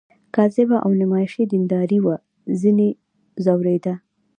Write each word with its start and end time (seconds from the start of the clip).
کاذبه 0.35 0.77
او 0.85 0.91
نمایشي 1.01 1.43
دینداري 1.51 1.99
وه 2.05 2.15
ځنې 2.61 2.89
ځورېده. 3.43 3.93